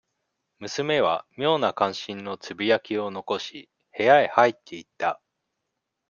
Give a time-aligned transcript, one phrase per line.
[0.59, 5.21] 娘は、妙な関心のつぶやきを残し、部屋へ入っていった。